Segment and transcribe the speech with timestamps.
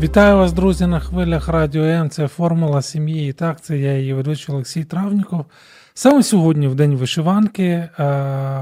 [0.00, 2.10] Вітаю вас, друзі, на хвилях Радіо М.
[2.10, 3.30] Це формула сім'ї.
[3.30, 5.44] І так, це я її ведучий Олексій Травніков.
[5.94, 7.88] Саме сьогодні, в День вишиванки, е,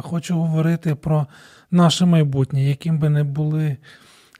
[0.02, 1.26] хочу говорити про
[1.70, 3.76] наше майбутнє, яким би не були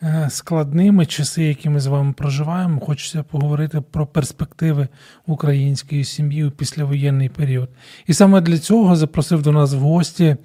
[0.03, 2.81] е, складними часи, які ми з вами проживаємо.
[2.81, 4.89] Хочеться поговорити про перспективи
[5.27, 7.69] української сім'ї у післявоєнний період.
[8.07, 10.37] І саме для цього запросив до нас в гості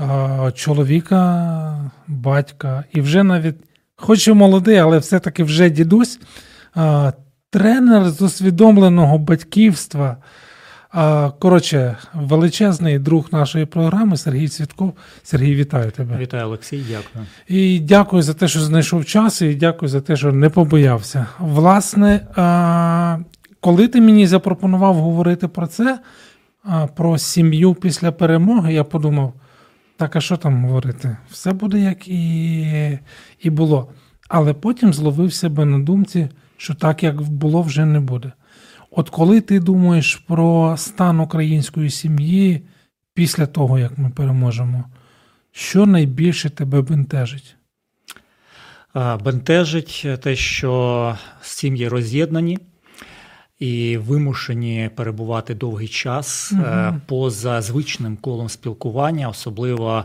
[0.00, 3.69] е, чоловіка, батька і вже навіть.
[4.00, 6.20] Хоч і молодий, але все-таки вже дідусь,
[7.50, 10.16] тренер з усвідомленого батьківства.
[11.38, 14.92] Коротше, величезний друг нашої програми Сергій Цвітков.
[15.22, 16.18] Сергій, вітаю тебе.
[16.18, 17.26] Вітаю, Олексій, дякую.
[17.48, 21.26] І дякую за те, що знайшов час, і дякую за те, що не побоявся.
[21.38, 22.20] Власне,
[23.60, 25.98] коли ти мені запропонував говорити про це,
[26.96, 29.32] про сім'ю після перемоги, я подумав.
[30.00, 31.16] Так, а що там говорити?
[31.30, 32.98] Все буде як і
[33.42, 33.92] і було.
[34.28, 38.32] Але потім зловив себе на думці, що так, як було, вже не буде.
[38.90, 42.62] От коли ти думаєш про стан української сім'ї
[43.14, 44.84] після того, як ми переможемо,
[45.52, 47.56] що найбільше тебе бентежить?
[49.24, 52.58] Бентежить те, що сім'ї роз'єднані
[53.60, 57.00] і вимушені перебувати довгий час угу.
[57.06, 60.04] поза звичним колом спілкування, особливо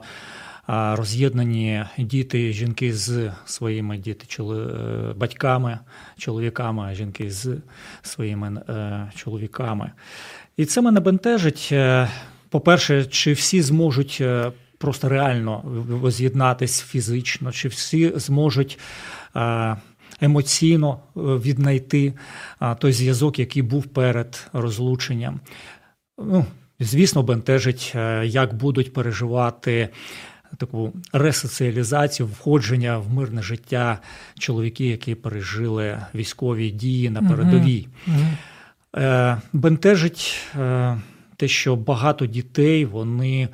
[0.68, 5.80] роз'єднані діти, жінки з своїми діти, чоли, е, батьками,
[6.18, 7.58] чоловіками, жінки з
[8.02, 9.92] своїми е, чоловіками.
[10.58, 11.74] І це мене бентежить.
[12.50, 14.24] По-перше, чи всі зможуть
[14.78, 18.80] просто реально воз'єднатись фізично, чи всі зможуть
[20.22, 22.14] емоційно е, віднайти
[22.80, 25.40] той зв'язок, який був перед розлученням.
[26.18, 26.46] Ну,
[26.80, 29.90] Звісно, бентежить, е, як будуть переживати
[30.58, 34.00] таку ресоціалізацію, входження в мирне життя
[34.40, 37.88] чоловіки, які пережили військові дії на передовій.
[38.08, 39.42] Mm-hmm.
[39.54, 40.38] Бентежить
[41.38, 43.50] те, що багато дітей вони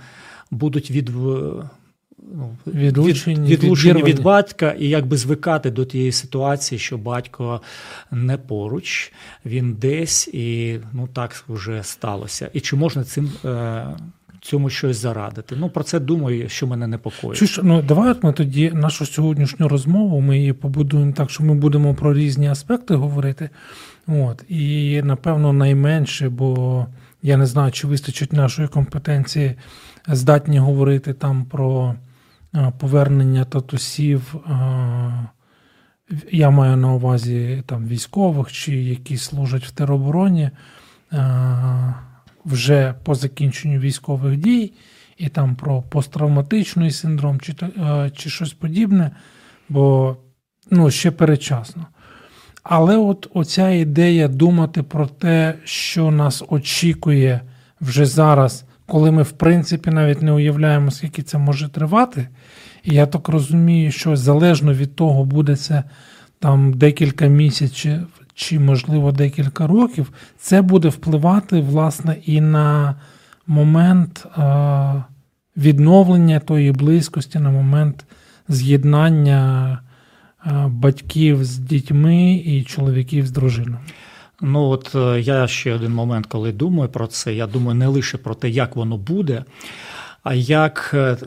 [0.51, 1.11] будуть від
[2.35, 7.61] ну, відлучені, від, відлучені від батька і якби звикати до тієї ситуації, що батько
[8.11, 9.11] не поруч,
[9.45, 12.49] він десь, і ну так вже сталося.
[12.53, 13.31] І чи можна цим.
[13.45, 13.85] Е,
[14.43, 15.55] Цьому щось зарадити.
[15.59, 17.37] Ну про це думаю, що мене непокоїть.
[17.37, 21.93] Чуш, ну давай ми тоді нашу сьогоднішню розмову ми її побудуємо так, що ми будемо
[21.93, 23.49] про різні аспекти говорити.
[24.07, 26.85] От і напевно найменше, бо
[27.23, 29.55] я не знаю, чи вистачить нашої компетенції
[30.07, 31.95] здатні говорити там про
[32.77, 34.35] повернення татусів.
[36.31, 40.49] Я маю на увазі там військових чи які служать в теробороні
[42.45, 44.73] вже по закінченню військових дій,
[45.17, 47.53] і там про посттравматичний синдром чи
[48.15, 49.11] чи щось подібне,
[49.69, 50.17] бо
[50.71, 51.87] ну, ще перечасно.
[52.63, 57.41] Але от оця ідея думати про те, що нас очікує
[57.81, 62.27] вже зараз коли ми, в принципі, навіть не уявляємо, скільки це може тривати.
[62.83, 65.83] І я так розумію, що залежно від того, буде це
[66.39, 72.95] там декілька місяців чи, можливо, декілька років, це буде впливати, власне, і на
[73.47, 75.03] момент е-
[75.57, 78.05] відновлення тої близькості, на момент
[78.47, 79.71] з'єднання
[80.45, 83.79] е- батьків з дітьми і чоловіків з дружиною.
[84.41, 87.33] Ну от е, я ще один момент, коли думаю про це.
[87.33, 89.43] Я думаю не лише про те, як воно буде,
[90.23, 91.17] а як е,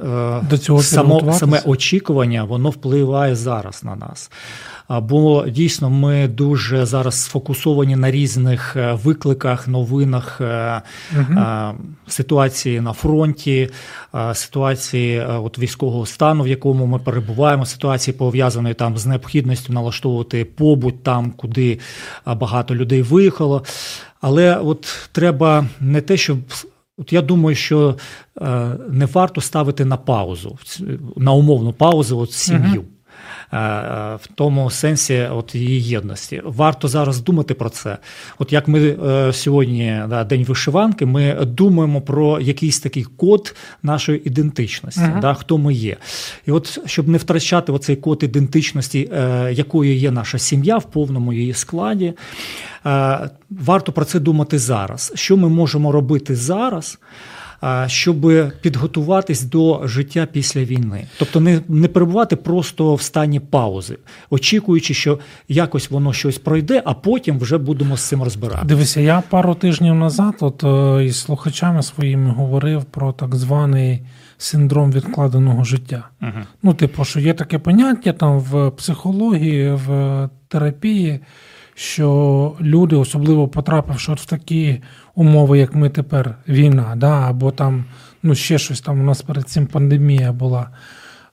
[0.50, 4.30] До цього само, саме очікування воно впливає зараз на нас.
[5.02, 11.40] Бо дійсно ми дуже зараз сфокусовані на різних е, викликах, новинах угу.
[12.06, 13.70] ситуації на фронті,
[14.34, 21.02] ситуації от військового стану, в якому ми перебуваємо, ситуації пов'язаної там з необхідністю налаштовувати побут
[21.02, 21.78] там, куди
[22.26, 23.64] багато людей виїхало.
[24.20, 26.38] Але от треба не те, щоб.
[26.98, 27.96] От я думаю, що
[28.40, 28.46] е,
[28.90, 30.58] не варто ставити на паузу,
[31.16, 32.84] на умовну паузу от сім'ю.
[33.52, 36.42] В тому сенсі от її єдності.
[36.44, 37.98] Варто зараз думати про це.
[38.38, 38.96] От як ми
[39.32, 45.20] сьогодні да, день вишиванки, ми думаємо про якийсь такий код нашої ідентичності, uh-huh.
[45.20, 45.96] да, хто ми є.
[46.46, 49.10] І от щоб не втрачати оцей код ідентичності,
[49.50, 52.12] якою є наша сім'я в повному її складі.
[53.50, 55.12] Варто про це думати зараз.
[55.14, 56.98] Що ми можемо робити зараз?
[57.86, 63.98] Щоб підготуватись до життя після війни, тобто не не перебувати просто в стані паузи,
[64.30, 65.18] очікуючи, що
[65.48, 68.64] якось воно щось пройде, а потім вже будемо з цим розбиратися.
[68.64, 74.02] Дивися, я пару тижнів назад, от е, із слухачами своїми говорив про так званий
[74.38, 76.08] синдром відкладеного життя.
[76.22, 76.30] Угу.
[76.62, 81.20] Ну, типу, що є таке поняття там в психології, в терапії
[81.74, 84.82] що люди, особливо потрапивши в такі
[85.14, 87.84] умови, як ми тепер, війна, да, або там
[88.22, 90.68] ну ще щось там у нас перед цим пандемія була.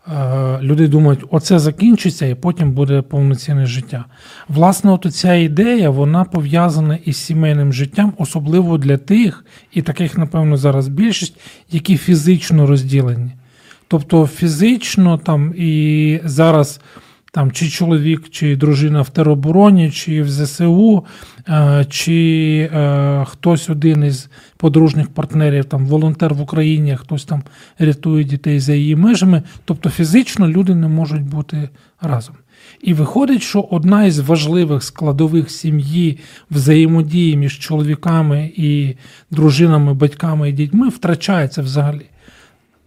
[0.07, 4.05] Е, люди думають, оце закінчиться і потім буде повноцінне життя.
[4.47, 10.57] Власне, от ця ідея вона пов'язана із сімейним життям, особливо для тих, і таких, напевно,
[10.57, 11.39] зараз більшість,
[11.71, 13.31] які фізично розділені.
[13.87, 16.79] Тобто фізично там і зараз
[17.31, 21.05] там чи чоловік, чи дружина в теробороні, чи в ЗСУ,
[21.49, 27.43] е, чи е, хтось один із подружніх партнерів, там волонтер в Україні, хтось там
[27.79, 29.43] рятує дітей за її межами.
[29.65, 31.69] Тобто фізично люди не можуть бути
[32.01, 32.35] разом.
[32.81, 36.19] І виходить, що одна із важливих складових сім'ї
[36.51, 38.95] взаємодії між чоловіками і
[39.31, 42.05] дружинами, батьками і дітьми втрачається взагалі.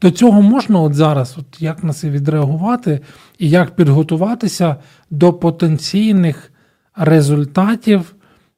[0.02, 3.00] До цього можна от зараз, от як на це відреагувати,
[3.38, 4.76] і як підготуватися
[5.10, 6.52] до потенційних
[6.96, 8.14] результатів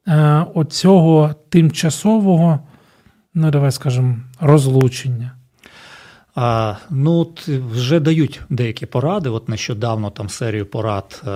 [0.07, 2.59] е, оцього тимчасового,
[3.33, 5.31] ну давай скажемо, розлучення.
[6.35, 7.33] А, Ну,
[7.71, 9.29] вже дають деякі поради.
[9.29, 11.31] От нещодавно там серію порад е,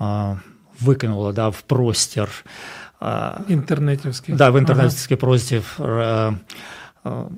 [0.00, 0.36] е,
[0.80, 2.28] викинула да, в простір.
[3.48, 4.34] Інтернетівський.
[4.34, 5.20] Да, в інтернетівський ага.
[5.20, 5.62] простір.
[5.80, 6.32] Е,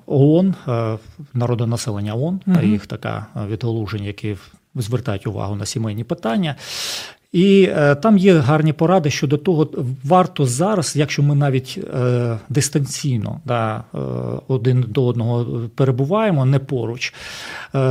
[0.06, 0.98] ООН, е,
[1.34, 4.36] народонаселення ООН та їх така е, відголуження, які
[4.74, 6.56] звертають увагу на сімейні питання.
[7.32, 9.68] І е, там є гарні поради щодо того,
[10.04, 13.98] варто зараз, якщо ми навіть е, дистанційно да, е,
[14.48, 17.14] один до одного перебуваємо не поруч, е,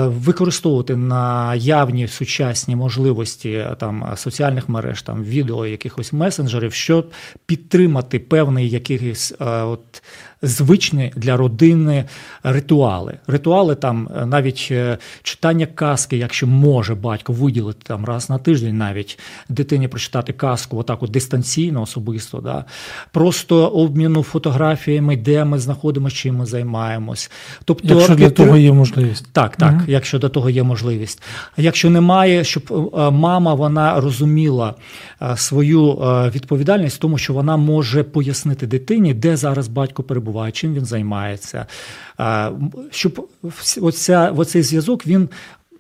[0.08, 7.12] використовувати наявні сучасні можливості там соціальних мереж, там відео, якихось месенджерів, щоб
[7.46, 10.04] підтримати певний якийсь е, от
[10.42, 12.06] звичні для родини
[12.44, 13.18] ритуали.
[13.28, 18.78] Ритуали там е, навіть е, читання казки, якщо може батько виділити там раз на тиждень,
[18.78, 19.20] навіть
[19.50, 22.66] дитині прочитати казку, отак от дистанційно, особисто, да?
[23.12, 27.32] просто обміну фотографіями, де ми знаходимося, чим ми займаємось.
[27.66, 29.28] Тобто, Якщо для того є можливість.
[29.32, 29.82] Так, так, угу.
[29.88, 31.22] якщо до того є можливість.
[31.58, 34.76] А якщо немає, щоб е, мама вона розуміла
[35.36, 35.92] свою
[36.36, 41.66] відповідальність, тому що вона може пояснити дитині, де зараз батько перебуває, чим він займається.
[42.92, 43.28] Щоб
[43.82, 45.30] оця, оцей зв'язок він.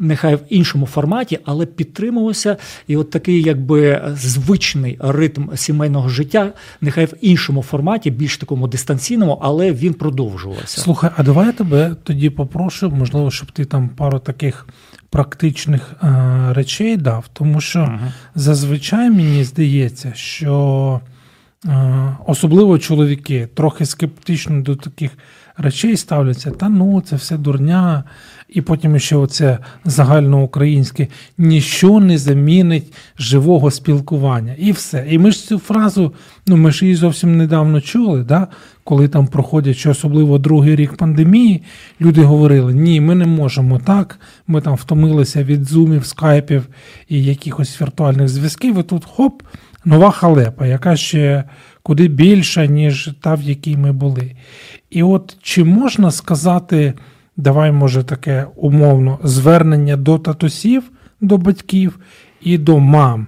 [0.03, 2.57] Нехай в іншому форматі, але підтримувався,
[2.87, 9.39] і от такий, якби звичний ритм сімейного життя, нехай в іншому форматі, більш такому дистанційному,
[9.41, 10.81] але він продовжувався.
[10.81, 14.67] Слухай, а давай я тебе тоді попрошу, можливо, щоб ти там пару таких
[15.09, 16.07] практичних е,
[16.53, 18.13] речей дав, тому що ага.
[18.35, 21.01] зазвичай мені здається, що
[21.67, 25.11] Е, особливо чоловіки трохи скептично до таких
[25.57, 28.03] речей ставляться, та ну це все дурня.
[28.51, 31.07] І потім ще оце загальноукраїнське
[31.37, 34.55] ніщо не замінить живого спілкування.
[34.57, 35.05] І все.
[35.09, 36.13] І ми ж цю фразу,
[36.47, 38.47] ну ми ж її зовсім недавно чули, да?
[38.83, 41.63] коли там проходять що особливо другий рік пандемії,
[42.01, 46.67] люди говорили: ні, ми не можемо так, ми там втомилися від зумів, скайпів
[47.09, 48.79] і якихось віртуальних зв'язків.
[48.79, 49.43] І тут хоп
[49.85, 51.43] нова халепа, яка ще
[51.83, 54.31] куди більша, ніж та, в якій ми були.
[54.89, 56.93] І от чи можна сказати,
[57.37, 61.99] давай, може, таке умовно звернення до татусів, до батьків
[62.41, 63.27] і до мам.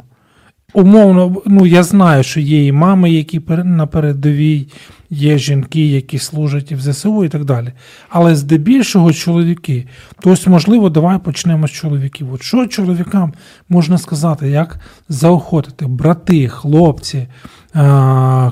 [0.74, 4.68] Умовно, ну я знаю, що є і мами, які на передовій,
[5.10, 7.74] є жінки, які служать і в ЗСУ і так далі.
[8.10, 9.88] Але здебільшого чоловіки.
[10.20, 12.34] Тобто, можливо, давай почнемо з чоловіків.
[12.34, 13.34] От що чоловікам
[13.70, 14.80] можна сказати, як
[15.10, 17.28] заохотити брати, хлопці,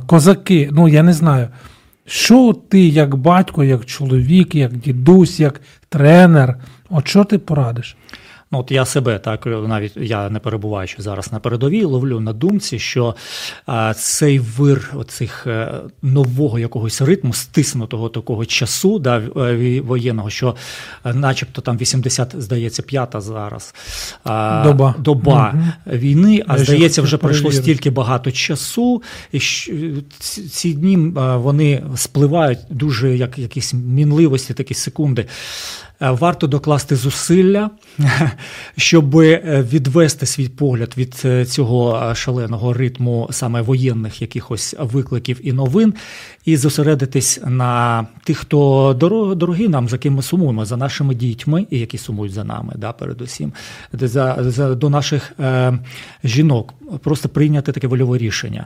[0.07, 1.47] козаки, ну я не знаю.
[2.11, 6.57] Що ти, як батько, як чоловік, як дідусь, як тренер,
[6.89, 7.97] от що ти порадиш?
[8.53, 12.79] Ну, от я себе так навіть я не перебуваючи зараз на передовій, ловлю на думці,
[12.79, 13.15] що
[13.65, 20.55] а, цей вир оцих е, нового якогось ритму, стиснутого такого часу, да, е, воєнного, що,
[21.05, 23.75] е, начебто, там 80, здається, п'ята зараз
[24.23, 25.97] а, доба, доба угу.
[25.97, 29.39] війни, а я здається, вже пройшло стільки багато часу, і
[30.49, 35.25] ці дні вони спливають дуже як якісь мінливості, такі секунди.
[36.01, 37.69] Е, варто докласти зусилля,
[38.77, 45.53] щоб е, відвести свій погляд від е, цього шаленого ритму саме воєнних якихось викликів і
[45.53, 45.93] новин,
[46.45, 48.93] і зосередитись на тих, хто
[49.37, 52.91] дорогі нам, за ким ми сумуємо, за нашими дітьми, і які сумують за нами, да,
[52.91, 53.53] передусім,
[53.93, 55.79] за, за до наших е,
[56.23, 56.73] жінок.
[57.03, 58.65] Просто прийняти таке вольове рішення.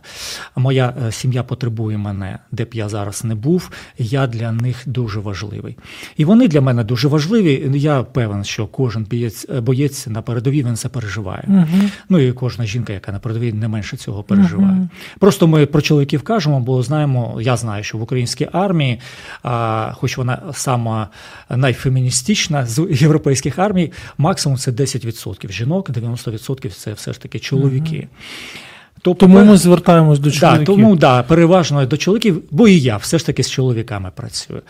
[0.56, 3.70] Моя сім'я потребує мене, де б я зараз не був.
[3.98, 5.77] Я для них дуже важливий.
[6.18, 7.72] І вони для мене дуже важливі важливі.
[7.74, 11.44] Я певен, що кожен боєць боєць на передовій він це переживає.
[11.48, 14.72] uh Ну і кожна жінка, яка на передовій не менше цього переживає.
[14.72, 14.88] uh
[15.20, 19.00] Просто ми про чоловіків кажемо, бо знаємо, я знаю, що в українській армії,
[19.44, 21.08] а, хоч вона сама
[21.50, 27.96] найфеміністична з європейських армій, максимум це 10% жінок, 90% це все ж таки чоловіки.
[27.96, 28.60] uh
[29.01, 30.65] Тобто Тому ми звертаємось до чоловіків.
[30.65, 34.62] Да, Тому да, переважно до чоловіків, бо і я все ж таки з чоловіками працюю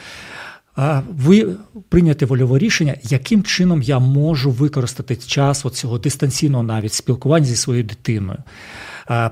[1.18, 1.56] ви
[1.90, 7.84] прийняти вольове рішення, яким чином я можу використати час цього дистанційного навіть спілкування зі своєю
[7.84, 8.40] дитиною.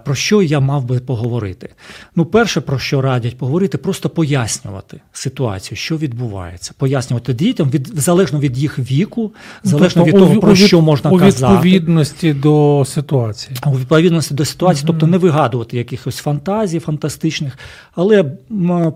[0.06, 1.70] Про що я мав би поговорити?
[2.15, 8.39] Ну, перше, про що радять поговорити, просто пояснювати ситуацію, що відбувається, пояснювати дітям від залежно
[8.39, 11.53] від їх віку, ну, залежно тобто, від того, про у, що можна у казати.
[11.53, 13.58] У відповідності до ситуації.
[13.65, 14.88] У відповідності до ситуації, mm-hmm.
[14.88, 17.58] тобто не вигадувати якихось фантазій фантастичних,
[17.96, 18.24] але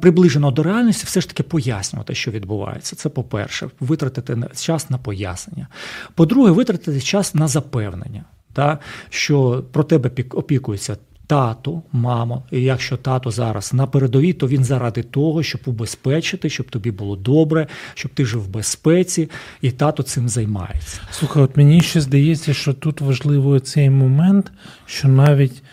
[0.01, 2.96] приближено до реальності, все ж таки пояснювати, що відбувається.
[2.96, 5.67] Це по-перше, витратити час на пояснення.
[6.15, 8.24] По-друге, витратити час на запевнення
[8.58, 10.98] та, що про тебе опікується
[11.28, 12.44] тато, мама.
[12.52, 17.16] І якщо тато зараз на передовій, то він заради того, щоб убезпечити, щоб тобі було
[17.16, 19.30] добре, щоб ти жив в безпеці,
[19.62, 21.02] і тато цим займається.
[21.12, 24.52] Слухай, от мені ще здається, що тут важливий цей момент,
[24.86, 25.64] що навіть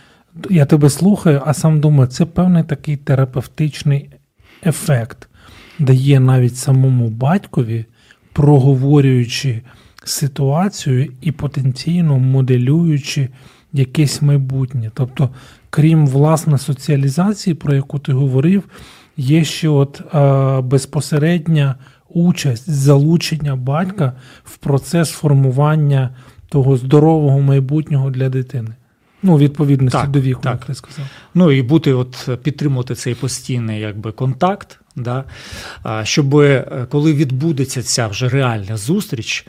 [0.51, 4.11] я тебе слухаю, а сам думаю, це певний такий терапевтичний
[4.67, 5.29] ефект,
[5.79, 7.85] дає навіть самому батькові,
[8.33, 9.63] проговорюючи
[10.05, 13.29] ситуацію і потенційно моделюючи
[13.73, 14.91] якесь майбутнє.
[14.95, 15.31] Тобто,
[15.71, 18.63] крім власне соціалізації, про яку ти говорив,
[19.17, 21.75] є ще от е, безпосередня
[22.09, 24.13] участь, залучення батька
[24.45, 26.11] в процес формування
[26.49, 28.75] того здорового майбутнього для дитини.
[29.23, 30.53] Ну, відповідності так, до віку, так.
[30.53, 31.07] як ти сказав.
[31.35, 35.25] Ну і бути, от підтримувати цей постійний якби контакт, да,
[36.03, 39.47] щоб е, коли відбудеться ця вже реальна зустріч,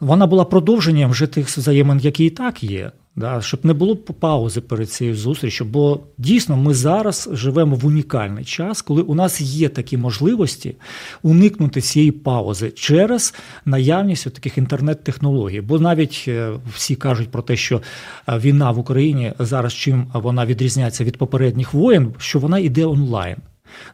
[0.00, 2.92] вона була продовженням вже тих взаємин, які і так є.
[3.16, 8.44] Да, Щоб не було паузи перед цією зустрічю, бо дійсно ми зараз живемо в унікальний
[8.44, 10.76] час, коли у нас є такі можливості
[11.22, 15.60] уникнути цієї паузи через наявність таких інтернет-технологій.
[15.60, 17.82] Бо навіть е, всі кажуть про те, що
[18.28, 23.36] е, війна в Україні зараз чим вона відрізняється від попередніх воєн, що вона йде онлайн.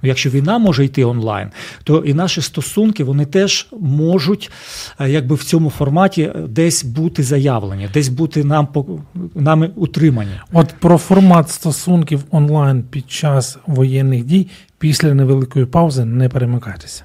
[0.02, 1.48] Ну, якщо війна може йти онлайн,
[1.84, 4.50] то і наші стосунки вони теж можуть
[5.00, 8.68] е, якби в цьому форматі десь бути заявлені, десь бути нам
[9.34, 10.32] нами утримані.
[10.52, 17.04] От про формат стосунків онлайн під час воєнних дій після невеликої паузи не перемикайтеся.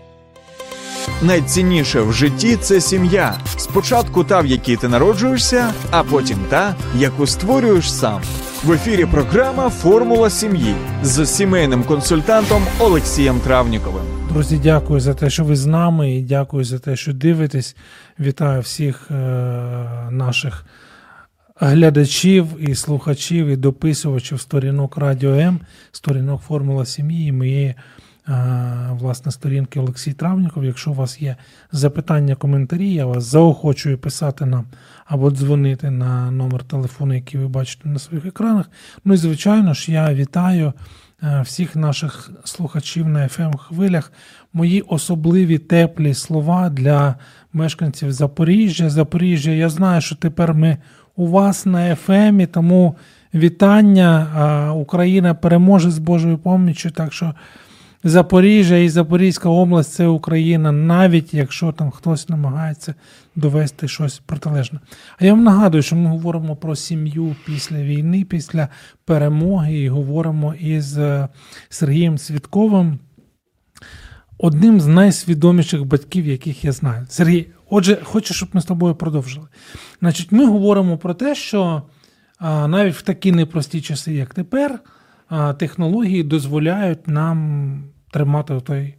[1.23, 3.37] Найцінніше в житті це сім'я.
[3.57, 8.21] Спочатку та, в якій ти народжуєшся, а потім та, яку створюєш сам.
[8.63, 14.03] В ефірі програма Формула сім'ї з сімейним консультантом Олексієм Травніковим.
[14.29, 17.75] Друзі, дякую за те, що ви з нами, і дякую за те, що дивитесь.
[18.19, 19.15] Вітаю всіх е-
[20.11, 20.65] наших
[21.59, 25.59] глядачів і слухачів, і дописувачів сторінок Радіо М,
[25.91, 27.75] сторінок Формула сім'ї моєї
[28.89, 30.65] власне сторінки Олексій Травніков.
[30.65, 31.35] Якщо у вас є
[31.71, 34.65] запитання, коментарі, я вас заохочую писати нам
[35.05, 38.69] або дзвонити на номер телефону, який ви бачите на своїх екранах.
[39.05, 40.73] Ну і звичайно ж, я вітаю
[41.23, 44.11] е, всіх наших слухачів на fm хвилях
[44.53, 47.15] мої особливі теплі слова для
[47.53, 48.89] мешканців Запоріжжя.
[48.89, 50.77] Запоріжжя, я знаю, що тепер ми
[51.15, 52.95] у вас на ФМі, тому
[53.33, 54.73] вітання.
[54.75, 56.91] Україна переможе з Божою поміччю.
[56.91, 57.33] Так що
[58.03, 62.95] Запоріжжя і Запорізька область це Україна, навіть якщо там хтось намагається
[63.35, 64.79] довести щось протилежне.
[65.17, 68.67] А я вам нагадую, що ми говоримо про сім'ю після війни, після
[69.05, 71.27] перемоги, і говоримо із е,
[71.69, 72.99] Сергієм Свідковим,
[74.37, 77.05] одним з найсвідоміших батьків, яких я знаю.
[77.09, 79.47] Сергій, отже, хочу, щоб ми з тобою продовжили.
[79.99, 81.81] Значить, ми говоримо про те, що
[82.41, 84.79] навіть в такі непрості часи, як тепер,
[85.57, 88.95] технології дозволяють нам тримати той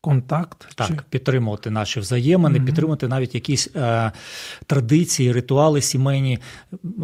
[0.00, 0.68] контакт.
[0.74, 0.94] Так, чи...
[1.10, 2.64] підтримувати наші взаємини, mm-hmm.
[2.64, 4.12] підтримувати навіть якісь е,
[4.66, 6.38] традиції, ритуали сімейні,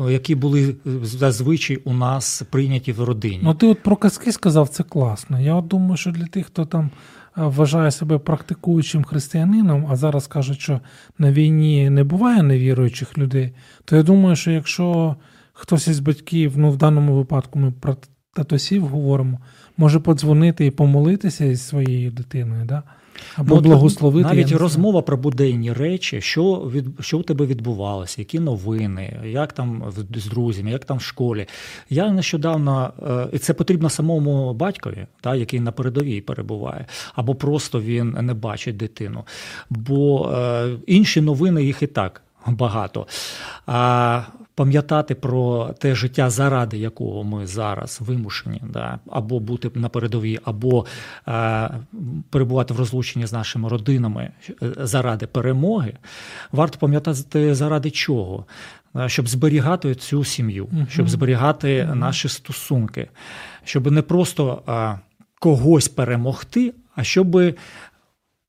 [0.08, 3.40] які були зазвичай у нас прийняті в родині.
[3.42, 5.40] Ну, ти от про казки сказав, це класно.
[5.40, 6.90] Я от думаю, що для тих, хто там.
[7.38, 10.80] Е, вважає себе практикуючим християнином, а зараз кажуть, що
[11.18, 13.52] на війні не буває невіруючих людей,
[13.84, 15.16] то я думаю, що якщо
[15.52, 17.72] хтось із батьків, ну в даному випадку ми
[18.34, 19.38] татусів говоримо,
[19.76, 22.64] може подзвонити і помолитися із своєю дитиною.
[22.64, 22.82] Да?
[23.36, 24.28] Або ну, благословити.
[24.28, 29.92] Навіть розмова про буденні речі, що від що у тебе відбувалося, які новини, як там
[30.14, 31.46] з друзями, як там в школі.
[31.90, 37.80] Я нещодавно, е, і це потрібно самому батькові, та, який на передовій перебуває, або просто
[37.80, 39.24] він не бачить дитину.
[39.70, 43.06] Бо е, інші новини їх і так багато.
[43.66, 44.22] А
[44.54, 50.86] пам'ятати про те життя, заради якого ми зараз вимушені, да, або бути на передовій, або
[51.28, 51.70] е,
[52.30, 55.96] перебувати в розлученні з нашими родинами е, заради перемоги,
[56.52, 58.46] варто пам'ятати заради чого.
[58.96, 63.08] Е, щоб зберігати цю сім'ю, щоб зберігати наші стосунки,
[63.64, 64.96] щоб не просто а,
[65.40, 67.56] когось перемогти, а щоб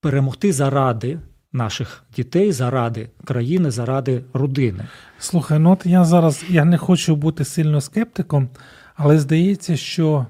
[0.01, 1.19] перемогти заради
[1.55, 4.87] наших дітей, заради країни, заради родини.
[5.19, 8.49] Слухай, ну от я зараз я не хочу бути сильно скептиком,
[8.95, 10.25] але здається, що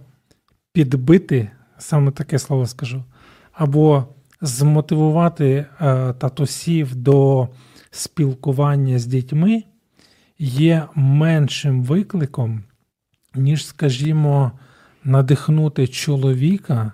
[0.73, 3.03] підбити, саме таке слово скажу,
[3.53, 4.05] або
[4.41, 7.49] змотивувати е, татусів до
[7.91, 9.63] спілкування з дітьми
[10.39, 12.63] є меншим викликом,
[13.35, 14.51] ніж, скажімо,
[15.03, 16.91] надихнути чоловіка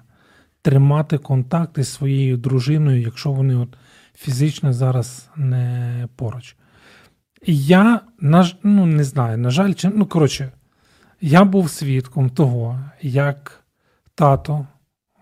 [0.62, 3.70] тримати контакт із своєю дружиною, якщо вони от
[4.22, 6.56] фізично зараз не поруч.
[7.46, 10.52] Я на, ну не знаю, на жаль, чи ну коротше,
[11.22, 13.64] я був свідком того, як
[14.16, 14.68] тато,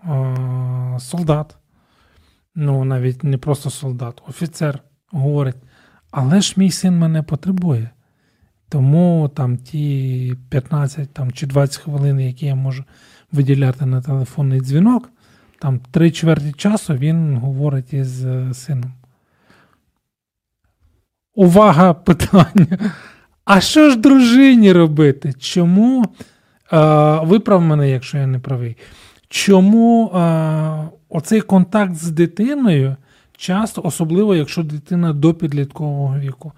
[0.04, 1.56] е, солдат,
[2.54, 5.56] ну навіть не просто солдат, офіцер говорить,
[6.10, 7.90] але ж мій син мене потребує.
[8.68, 12.84] Тому там ті 15 там, чи 20 хвилин, які я можу
[13.32, 15.10] виділяти на телефонний дзвінок,
[15.58, 18.92] там три чверті часу він говорить із е, сином.
[21.34, 22.78] Увага питання.
[23.44, 25.32] А що ж дружині робити?
[25.38, 26.04] Чому?
[26.72, 28.76] Е, виправ мене, якщо я не правий.
[29.28, 32.96] Чому е, оцей контакт з дитиною
[33.36, 36.52] часто, особливо якщо дитина до підліткового віку,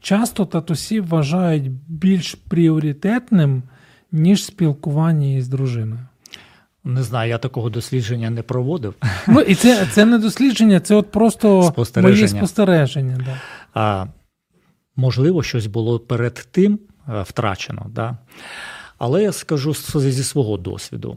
[0.00, 3.62] часто татусі вважають більш пріоритетним,
[4.12, 6.00] ніж спілкування із дружиною?
[6.84, 8.94] Не знаю, я такого дослідження не проводив.
[9.28, 12.16] Ну і це це не дослідження, це от просто спостереження.
[12.16, 13.16] мої спостереження.
[13.16, 13.40] Да.
[13.74, 14.06] А,
[14.96, 17.86] Можливо, щось було перед тим е, втрачено.
[17.90, 18.16] Да?
[18.98, 21.16] Але я скажу зі свого досвіду.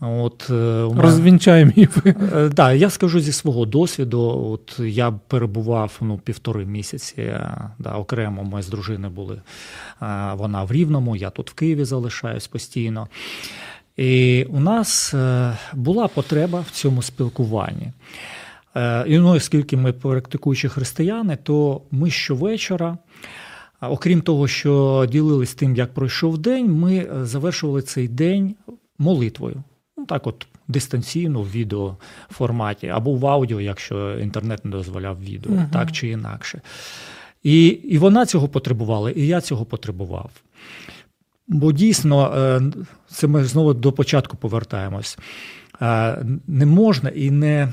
[0.00, 2.14] От, е, Розвінчай міфи.
[2.34, 4.20] Е, да, я скажу зі свого досвіду.
[4.52, 7.34] От Я перебував ну, півтори місяці.
[7.78, 9.40] Да, Окремо ми з дружиною були.
[10.34, 13.08] Вона в Рівному, я тут в Києві залишаюсь постійно.
[13.96, 15.14] І у нас
[15.72, 17.92] була потреба в цьому спілкуванні.
[18.76, 22.98] Е, і ну, оскільки ми практикуючі християни, то ми щовечора,
[23.80, 28.54] окрім того, що ділились тим, як пройшов день, ми завершували цей день
[28.98, 29.62] молитвою.
[29.96, 35.70] Ну, так от дистанційно в відеоформаті, або в аудіо, якщо інтернет не дозволяв відео, uh
[35.70, 36.60] так чи інакше.
[37.42, 40.30] І, І вона цього потребувала, і я цього потребував.
[41.48, 42.60] Бо дійсно, е,
[43.08, 45.18] це ми знову до початку повертаємось.
[45.82, 47.72] Е, не можна і не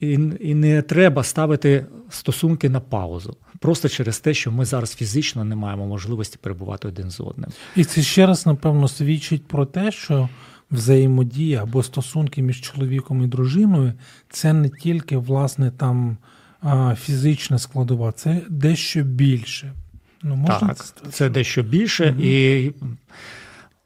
[0.00, 3.36] і, і не треба ставити стосунки на паузу.
[3.58, 7.50] Просто через те, що ми зараз фізично не маємо можливості перебувати один з одним.
[7.76, 10.28] І це ще раз, напевно, свідчить про те, що
[10.70, 13.92] взаємодія або стосунки між чоловіком і дружиною
[14.30, 16.16] це не тільки власне там
[16.96, 19.72] фізична складова, це дещо більше.
[20.22, 22.22] Ну, можна Так, це дещо більше, угу.
[22.22, 22.72] і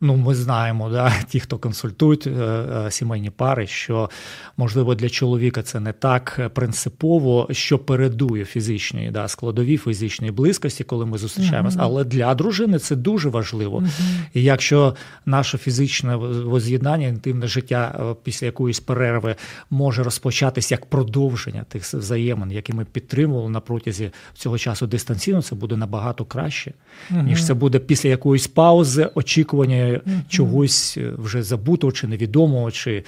[0.01, 4.11] Ну, ми знаємо, да, ті, хто консультують е, е, сімейні пари, що
[4.57, 11.07] можливо для чоловіка це не так принципово, що передує фізичної да, складові фізичної близькості, коли
[11.07, 11.79] ми зустрічаємося.
[11.79, 11.83] Uh-huh.
[11.83, 13.79] Але для дружини це дуже важливо.
[13.79, 13.91] Uh-huh.
[14.35, 14.95] І якщо
[15.27, 19.37] наше фізичне воз'єднання, інтимне життя е, після якоїсь перерви
[19.71, 25.55] може розпочатись як продовження тих взаємин, які ми підтримували на протязі цього часу дистанційно, це
[25.55, 26.73] буде набагато краще,
[27.11, 27.23] uh-huh.
[27.23, 29.88] ніж це буде після якоїсь паузи, очікування
[30.29, 33.05] чогось е, вже забутого чи невідомого, чи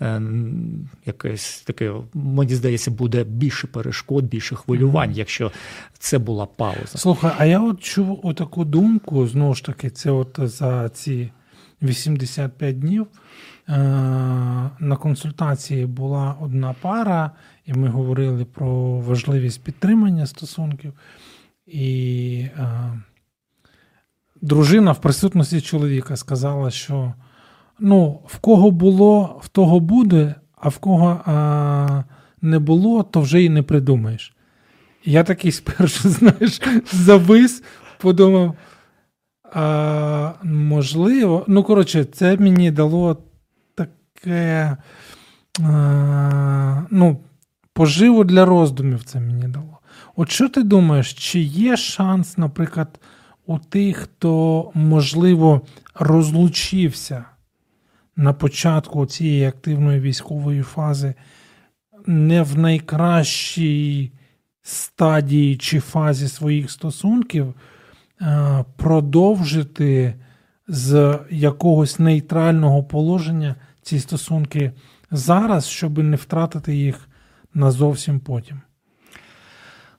[0.00, 0.22] е,
[1.06, 5.52] якесь таке, мені здається, буде більше перешкод, більше хвилювань, якщо
[5.98, 6.98] це була пауза.
[6.98, 11.30] Слухай, а я от чув отаку думку, знову ж таки, це от за ці
[11.82, 13.06] 85 днів.
[13.68, 13.74] Е,
[14.78, 17.30] на консультації була одна пара,
[17.66, 20.92] і ми говорили про важливість підтримання стосунків.
[21.66, 22.92] І е,
[24.44, 27.14] дружина в присутності чоловіка сказала, що
[27.78, 32.04] ну, в кого було, в того буде, а в кого а,
[32.42, 34.36] не було, то вже і не придумаєш.
[35.04, 36.60] Я такий спершу, знаєш,
[36.92, 37.62] завис,
[38.00, 38.54] подумав.
[39.52, 43.16] а, Можливо, ну, коротше, це мені дало
[43.74, 44.76] таке
[45.62, 47.20] а, ну,
[47.72, 49.78] поживу для роздумів це мені дало.
[50.16, 53.00] От що ти думаєш, чи є шанс, наприклад,
[53.46, 55.60] у тих, хто, можливо,
[55.94, 57.24] розлучився
[58.16, 61.14] на початку цієї активної військової фази,
[62.06, 64.12] не в найкращій
[64.62, 67.54] стадії чи фазі своїх стосунків,
[68.76, 70.14] продовжити
[70.68, 74.72] з якогось нейтрального положення ці стосунки
[75.10, 77.08] зараз, щоб не втратити їх
[77.54, 78.60] назовсім потім.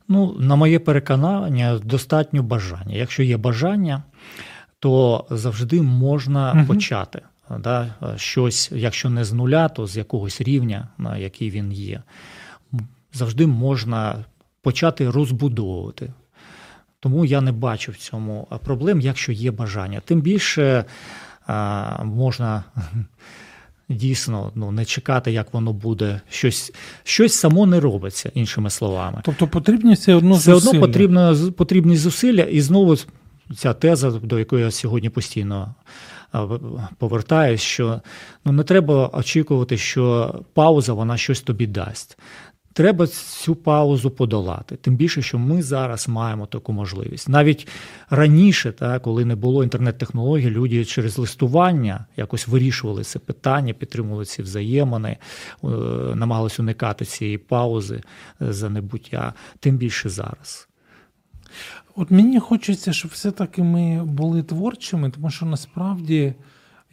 [0.07, 2.95] Ну, на моє переконання, достатньо бажання.
[2.95, 4.03] Якщо є бажання,
[4.79, 6.65] то завжди можна угу.
[6.65, 7.21] почати.
[7.59, 12.01] Да, Щось, якщо не з нуля, то з якогось рівня, на який він є.
[13.13, 14.25] Завжди можна
[14.61, 16.13] почати розбудовувати.
[16.99, 20.01] Тому я не бачу в цьому проблем, якщо є бажання.
[20.05, 20.85] Тим більше
[22.03, 22.63] можна
[23.89, 26.21] дійсно ну, не чекати, як воно буде.
[26.29, 26.71] Щось
[27.03, 29.21] щось само не робиться, іншими словами.
[29.25, 32.97] Тобто потрібні все одно все одно потрібно, потрібні зусилля, і знову
[33.57, 35.75] ця теза, до якої я сьогодні постійно.
[36.97, 38.01] Повертаюсь, що
[38.45, 42.17] ну не треба очікувати, що пауза вона щось тобі дасть.
[42.75, 44.75] Треба цю паузу подолати.
[44.75, 47.29] Тим більше, що ми зараз маємо таку можливість.
[47.29, 47.67] Навіть
[48.09, 54.41] раніше, так, коли не було інтернет-технологій, люди через листування якось вирішували це питання, підтримували ці
[54.41, 55.09] взаємини,
[55.63, 55.67] е,
[56.15, 58.01] намагалися уникати цієї паузи
[58.41, 59.33] е, за небуття.
[59.59, 60.67] Тим більше зараз.
[61.95, 66.33] От мені хочеться, щоб все-таки ми були творчими, тому що насправді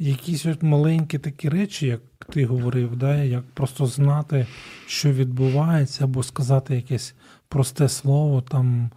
[0.03, 2.01] якісь от маленькі такі речі, як
[2.33, 4.47] ти говорив, да, як просто знати,
[4.87, 7.15] що відбувається, або сказати якесь
[7.49, 8.91] просте слово, там,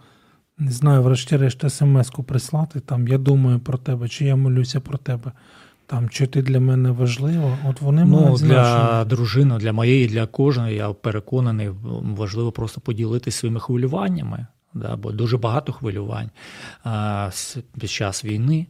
[0.58, 5.32] не знаю, врешті-решт смс-ку прислати, там я думаю про тебе, чи я молюся про тебе.
[5.88, 9.04] Там, чи ти для мене важливо, от вони ну, мають для значення.
[9.04, 11.70] дружини, для моєї, для кожної, я переконаний,
[12.02, 16.30] важливо просто поділитися своїми хвилюваннями, да, бо дуже багато хвилювань
[16.84, 17.30] а,
[17.80, 18.66] під час війни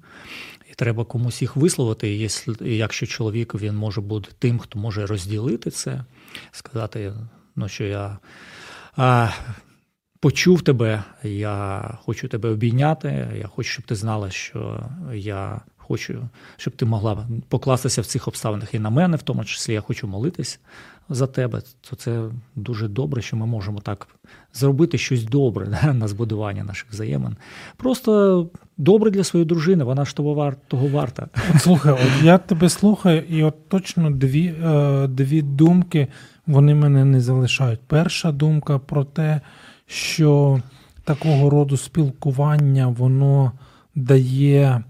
[0.76, 2.28] треба комусь їх висловити.
[2.60, 6.04] Якщо чоловік він може бути тим, хто може розділити це,
[6.52, 7.12] сказати,
[7.56, 8.18] ну що я
[8.96, 9.30] а,
[10.20, 16.76] почув тебе, я хочу тебе обійняти, я хочу, щоб ти знала, що я хочу, щоб
[16.76, 20.60] ти могла покластися в цих обставинах і на мене, в тому числі я хочу молитись
[21.08, 24.08] за тебе, то це дуже добре, що ми можемо так
[24.52, 27.36] зробити щось добре на збудування наших взаємин.
[27.76, 28.42] Просто
[28.78, 31.28] добре для своєї дружини, вона ж того, вар, того варта.
[31.54, 36.08] От Слухай, от я тебе слухаю, і от точно дві, е, дві думки
[36.46, 37.80] вони мене не залишають.
[37.86, 39.40] Перша думка про те,
[39.86, 40.60] що
[41.04, 43.52] такого роду спілкування воно
[43.94, 44.82] дає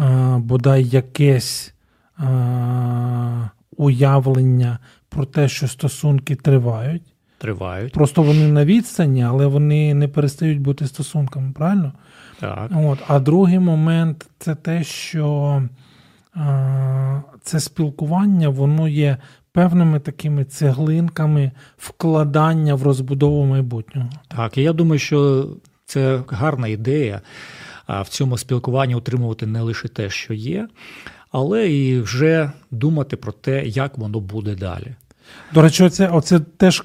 [0.00, 1.74] е, бодай якесь.
[2.20, 7.02] Е, Уявлення про те, що стосунки тривають.
[7.38, 7.92] Тривають.
[7.92, 11.92] Просто вони на відстані, але вони не перестають бути стосунками, правильно?
[12.40, 12.70] Так.
[12.74, 12.98] От.
[13.08, 15.62] А другий момент це те, що
[16.36, 19.16] е, це спілкування, воно є
[19.52, 24.08] певними такими цеглинками вкладання в розбудову майбутнього.
[24.28, 25.48] Так, і я думаю, що
[25.86, 27.20] це гарна ідея
[27.88, 30.68] в цьому спілкуванні утримувати не лише те, що є
[31.30, 34.94] але і вже думати про те, як воно буде далі.
[35.54, 36.84] До речі, оце, оце теж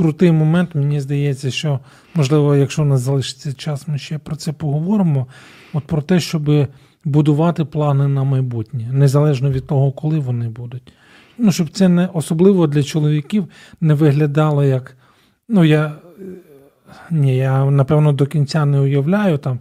[0.00, 0.74] крутий момент.
[0.74, 1.80] Мені здається, що
[2.14, 5.26] можливо, якщо у нас залишиться час, ми ще про це поговоримо.
[5.72, 6.68] От про те, щоб
[7.04, 10.92] будувати плани на майбутнє, незалежно від того, коли вони будуть.
[11.38, 13.48] Ну, Щоб це не особливо для чоловіків
[13.80, 14.96] не виглядало як.
[15.48, 15.92] Ну, я
[17.10, 19.58] ні, я напевно до кінця не уявляю, там,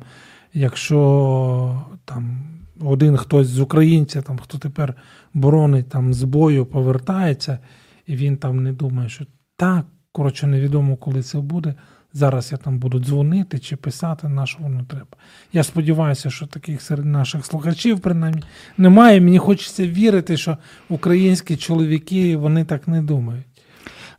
[0.53, 2.39] якщо там
[2.81, 4.93] один хтось з українців, там, хто тепер
[5.33, 7.59] боронить там, з бою, повертається,
[8.07, 9.25] і він там не думає, що
[9.57, 11.75] так, коротше, невідомо, коли це буде.
[12.13, 15.17] Зараз я там буду дзвонити чи писати, на що воно треба.
[15.53, 18.43] Я сподіваюся, що таких серед наших слухачів, принаймні,
[18.77, 19.21] немає.
[19.21, 20.57] Мені хочеться вірити, що
[20.89, 23.45] українські чоловіки вони так не думають.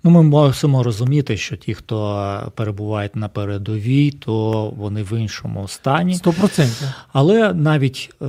[0.02, 6.14] Ну, ми мусимо розуміти, що ті, хто перебувають на передовій, то вони в іншому стані.
[6.14, 6.92] 100%.
[7.12, 8.26] Але навіть е,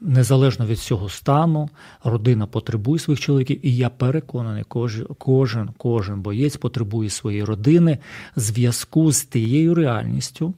[0.00, 1.70] незалежно від цього стану,
[2.04, 7.98] родина потребує своїх чоловіків, і я переконаний, кожен, кожен, кожен боєць потребує своєї родини
[8.36, 10.54] зв'язку з тією реальністю.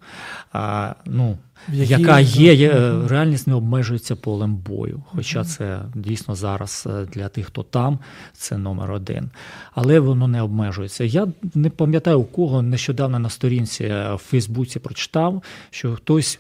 [0.52, 2.72] А, ну, яка є,
[3.06, 5.02] реальність не обмежується полем бою.
[5.06, 7.98] Хоча це дійсно зараз е, для тих, хто там,
[8.32, 9.30] це номер один.
[9.74, 11.04] Але воно не обмежується.
[11.04, 16.38] Я не пам'ятаю, у кого нещодавно на сторінці е, в Фейсбуці прочитав, що хтось.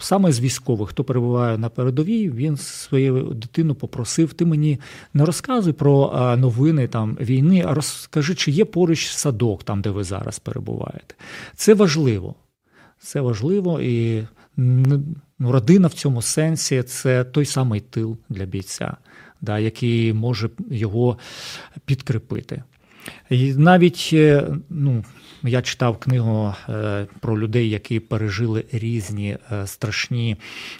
[0.00, 4.80] Саме з військових, хто перебуває на передовій, він свою дитину попросив: ти мені
[5.14, 10.04] не розказуй про новини там війни, а розкажи, чи є поруч садок, там де ви
[10.04, 11.14] зараз перебуваєте.
[11.54, 12.34] Це важливо.
[12.98, 15.04] Це важливо і ну,
[15.38, 18.96] родина в цьому сенсі це той самий тил для бійця,
[19.40, 21.18] да, який може його
[21.84, 22.62] підкріпити.
[23.30, 25.04] І навіть е, ну,
[25.42, 30.36] я читав книгу е, про людей, які пережили різні е, страшні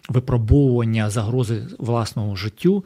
[0.09, 2.85] випробовування, загрози власного життю.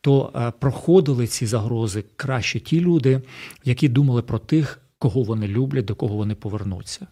[0.00, 3.22] То проходили ці загрози краще ті люди,
[3.64, 7.06] які думали про тих, кого вони люблять, до кого вони повернуться.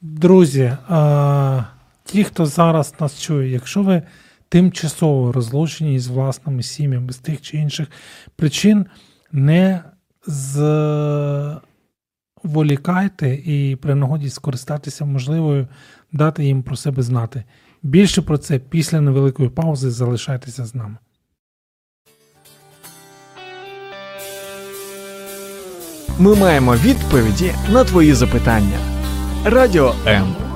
[0.00, 0.76] Друзі,
[2.04, 4.02] ті, хто зараз нас чує, якщо ви
[4.50, 7.88] тимчасово розлучені з власними сім'ями з тих чи інших
[8.36, 8.86] причин,
[9.32, 9.82] не
[12.44, 15.68] зволікайте і при нагоді скористатися можливою
[16.12, 17.44] дати їм про себе знати.
[17.82, 20.96] Більше про це після невеликої паузи залишайтеся з нами.
[26.18, 28.78] Ми маємо відповіді на твої запитання.
[29.44, 30.49] Радіо М.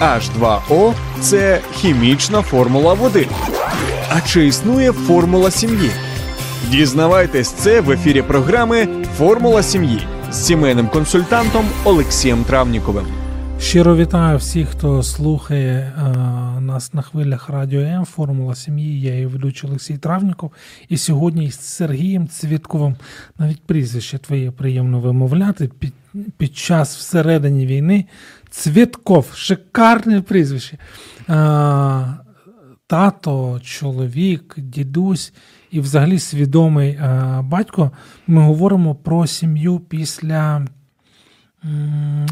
[0.00, 3.28] H2O– це хімічна формула води.
[4.08, 5.90] А чи існує формула сім'ї?
[6.70, 13.06] Дізнавайтесь це в ефірі програми Формула сім'ї з сімейним консультантом Олексієм Травніковим.
[13.60, 16.08] Щиро вітаю всіх, хто слухає а,
[16.58, 18.04] е, нас на хвилях радіо М.
[18.04, 19.00] Формула сім'ї.
[19.00, 20.52] Я її ведучий Олексій Травніков.
[20.88, 22.96] І сьогодні з Сергієм Цвітковим
[23.38, 25.92] навіть прізвище твоє приємно вимовляти під
[26.36, 28.04] під час всередині війни.
[28.54, 30.78] Цвітков, шикарне прізвище.
[31.28, 32.14] А,
[32.86, 35.32] Тато, чоловік, дідусь
[35.70, 37.90] і взагалі свідомий е, батько,
[38.26, 40.66] ми говоримо про сім'ю після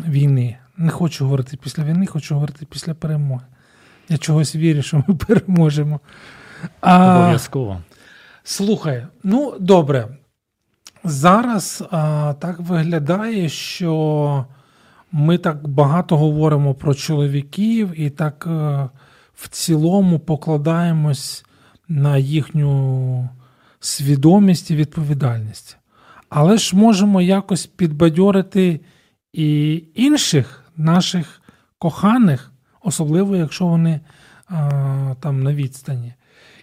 [0.09, 0.57] війни.
[0.77, 3.47] Не хочу говорити після війни, хочу говорити після перемоги.
[4.09, 6.01] Я чогось вірю, що ми переможемо.
[6.81, 7.83] А, Обов'язково.
[8.43, 10.09] Слухай, ну добре.
[11.05, 14.47] Зараз а, так виглядає, що
[15.13, 18.89] ми так багато говоримо про чоловіків і так е,
[19.35, 21.45] в цілому покладаємось
[21.89, 23.29] на їхню
[23.81, 25.77] свідомість і відповідальність.
[26.29, 28.81] Але ж можемо якось підбадьорити
[29.33, 31.43] і інших наших
[31.79, 34.01] коханих, особливо якщо вони
[34.49, 36.15] а, там на відстані.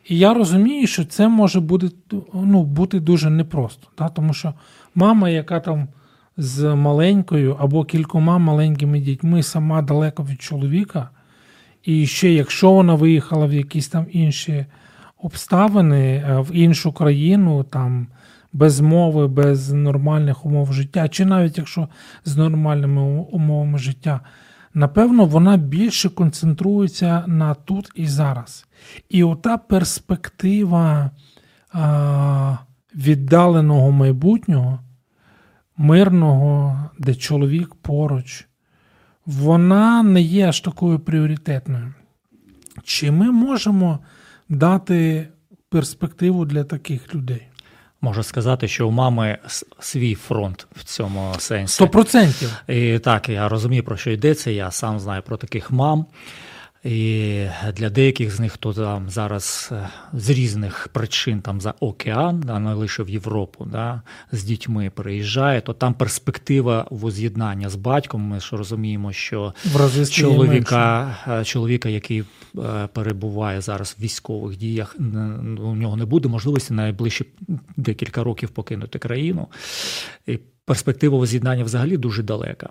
[0.08, 1.90] І я розумію, що це може бути
[2.34, 4.10] ну, бути дуже непросто, да?
[4.10, 4.54] тому що
[4.96, 5.88] мама, яка там
[6.40, 11.10] з маленькою або кількома маленькими дітьми сама далеко від чоловіка,
[11.84, 14.66] і ще якщо вона виїхала в якісь там інші
[15.18, 18.08] обставини е, в іншу країну, там
[18.54, 21.88] без мови, без нормальних умов життя, чи навіть якщо
[22.26, 24.20] з нормальними умовами життя,
[24.74, 28.66] напевно, вона більше концентрується на тут і зараз.
[29.10, 31.12] І ота перспектива
[31.74, 32.58] а,
[32.96, 34.80] віддаленого майбутнього,
[35.80, 38.46] мирного, де чоловік поруч,
[39.26, 41.94] вона не є аж такою пріоритетною.
[42.84, 44.00] Чи ми можемо
[44.50, 45.28] дати
[45.70, 47.48] перспективу для таких людей?
[48.02, 49.38] Можу сказати, що у мами
[49.80, 51.74] свій фронт в цьому сенсі.
[51.74, 52.64] Сто процентів.
[52.68, 54.52] І так, я розумію, про що йдеться.
[54.52, 56.06] Я сам знаю про таких мам.
[56.84, 62.44] І для деяких з них, хто там зараз е, з різних причин там за океан,
[62.50, 68.22] а не лише в Європу, да, з дітьми приїжджає, то там перспектива воз'єднання з батьком.
[68.22, 69.54] Ми ж розуміємо, що
[70.10, 72.24] чоловіка, е, чоловіка, який
[72.58, 74.96] е, перебуває зараз в військових діях,
[75.60, 77.26] у нього не буде можливості найближчі
[77.78, 79.48] декілька років покинути країну.
[80.28, 80.40] І
[80.70, 82.70] Перспектива воз'єднання взагалі дуже далека.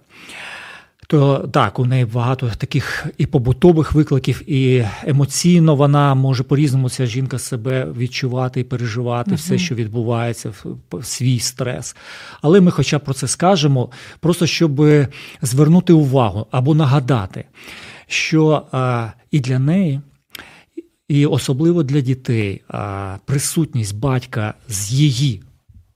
[1.11, 7.07] То так, у неї багато таких і побутових викликів, і емоційно вона може по-різному ця
[7.07, 9.35] жінка себе відчувати і переживати uh-huh.
[9.35, 10.53] все, що відбувається,
[11.03, 11.97] свій стрес.
[12.43, 13.91] Але ми, хоча б про це скажемо,
[14.21, 14.87] просто щоб
[15.43, 17.45] звернути увагу або нагадати,
[18.07, 20.01] що а, і для неї,
[21.09, 25.43] і особливо для дітей, а, присутність батька з її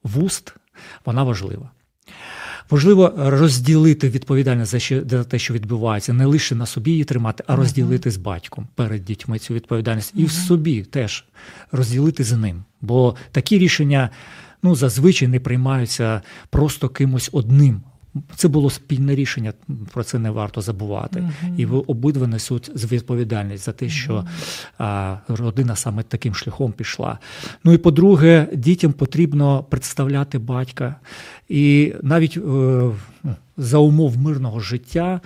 [0.03, 0.55] вуст,
[1.05, 1.71] вона важлива.
[2.73, 7.45] Важливо розділити відповідальність за що за те, що відбувається, не лише на собі її тримати,
[7.47, 11.25] а розділити з батьком перед дітьми цю відповідальність і в собі теж
[11.73, 12.65] розділити з ним.
[12.81, 14.11] Бо такі рішення
[14.63, 17.81] ну зазвичай не приймаються просто кимось одним.
[18.37, 19.53] Це було спільне рішення,
[19.93, 21.21] про це не варто забувати.
[21.21, 21.57] Uh-huh.
[21.57, 24.27] І ви обидва несуть відповідальність за те, що uh-huh.
[24.79, 27.19] а, родина саме таким шляхом пішла.
[27.65, 30.95] Ну і по-друге, дітям потрібно представляти батька.
[31.49, 32.91] І навіть е,
[33.57, 35.21] за умов мирного життя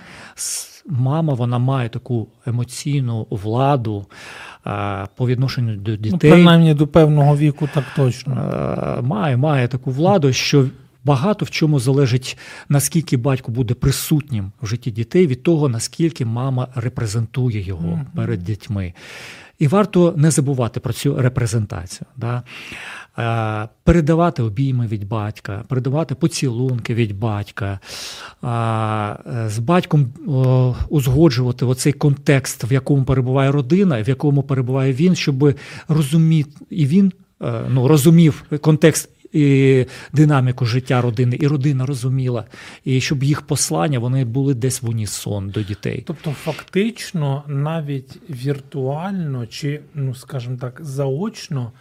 [0.87, 4.05] мама вона має таку емоційну владу.
[5.15, 6.11] По відношенню до ну, дітей.
[6.11, 8.33] Ну, принаймні до певного віку, так точно.
[9.03, 10.65] Має має таку владу, що
[11.07, 12.37] багато в чому залежить,
[12.69, 18.15] наскільки батько буде присутнім в житті дітей від того, наскільки мама репрезентує його mm-hmm.
[18.15, 18.93] перед дітьми.
[19.59, 22.05] І варто не забувати про цю репрезентацію.
[22.17, 22.43] Да?
[23.83, 27.79] Передавати обійми від батька, передавати поцілунки від батька,
[29.47, 30.05] з батьком
[30.89, 35.53] узгоджувати оцей контекст, в якому перебуває родина, в якому перебуває він, щоб
[35.87, 42.45] розуміти і він е, ну, розумів контекст і динаміку життя родини, і родина розуміла,
[42.83, 46.03] і щоб їх послання вони були десь в унісон до дітей.
[46.07, 51.71] Тобто, фактично, навіть віртуально чи, ну скажімо так, заочно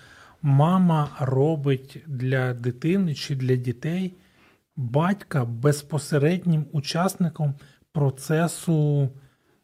[0.42, 4.12] мама робить для дитини чи для дітей
[4.76, 7.54] батька безпосереднім учасником
[7.92, 9.10] процесу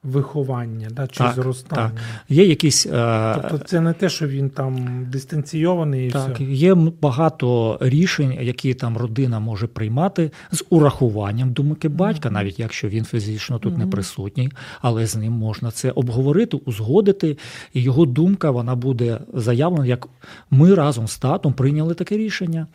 [0.02, 1.90] виховання да, чи так, зростання.
[1.94, 2.02] Так.
[2.28, 6.06] Є якісь, е, Тобто це не те, що він там дистанційований.
[6.06, 6.44] і Так, все.
[6.44, 12.32] Є багато рішень, які там родина може приймати з урахуванням думки батька, mm-hmm.
[12.32, 13.78] навіть якщо він фізично тут mm-hmm.
[13.78, 17.38] не присутній, але з ним можна це обговорити, узгодити,
[17.74, 20.08] і його думка вона буде заявлена, як
[20.50, 22.66] ми разом з татом прийняли таке рішення.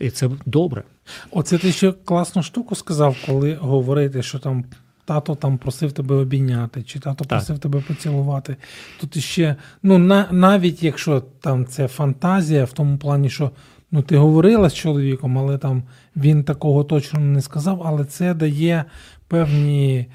[0.00, 0.82] І це добре.
[1.30, 4.64] Оце ти ще класну штуку сказав, коли говорити, що там
[5.04, 7.28] тато там просив тебе обійняти, чи тато так.
[7.28, 8.56] просив тебе поцілувати.
[9.00, 13.50] Тут іще, ну на, навіть якщо там це фантазія, в тому плані, що
[13.90, 15.82] ну ти говорила з чоловіком, але там
[16.16, 18.84] він такого точно не сказав, але це дає
[19.28, 20.06] певні,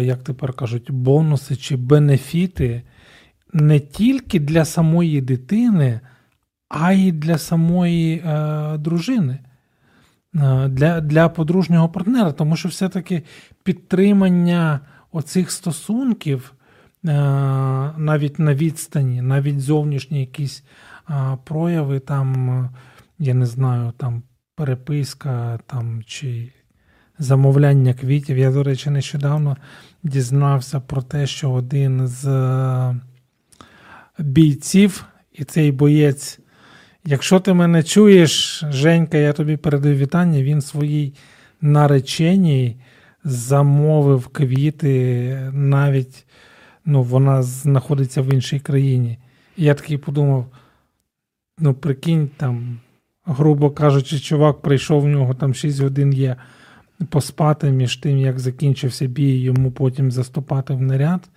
[0.00, 2.82] як тепер кажуть, бонуси чи бенефіти
[3.52, 6.00] не тільки для самої дитини,
[6.68, 9.38] а й для самої е, дружини.
[10.42, 13.22] Е, для для подружнього партнера, тому що все-таки
[13.62, 14.80] підтримання
[15.12, 16.54] оцих стосунків
[17.04, 17.12] е,
[17.96, 20.64] навіть на відстані, навіть зовнішні якісь
[21.10, 22.70] е, прояви, там,
[23.18, 24.22] я не знаю, там
[24.56, 26.52] переписка там, чи
[27.18, 28.38] замовляння квітів.
[28.38, 29.56] Я, до речі, нещодавно
[30.02, 32.26] дізнався про те, що один з
[34.18, 36.40] бійців, і цей боєць.
[37.08, 41.14] Якщо ти мене чуєш, Женька, я тобі передаю вітання, він своїй
[41.60, 42.76] нареченій
[43.24, 46.26] замовив квіти, навіть
[46.84, 49.18] ну, вона знаходиться в іншій країні.
[49.56, 50.46] І я такий подумав:
[51.58, 52.78] ну, прикинь, там,
[53.24, 56.36] грубо кажучи, чувак прийшов в нього там 6 годин є
[57.10, 61.28] поспати між тим, як закінчився бій, йому потім заступати в наряд.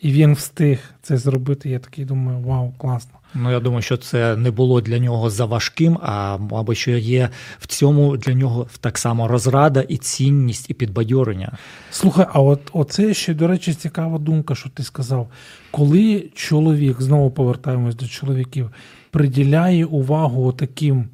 [0.00, 1.70] І він встиг це зробити.
[1.70, 3.12] Я такий думаю, вау, класно.
[3.34, 7.66] Ну, я думаю, що це не було для нього заважким, а мабуть, що є в
[7.66, 11.52] цьому для нього так само розрада і цінність, і підбадьорення.
[11.90, 15.30] Слухай, а от оце ще, до речі, цікава думка, що ти сказав.
[15.70, 18.70] Коли чоловік, знову повертаємось до чоловіків,
[19.10, 21.08] приділяє увагу таким,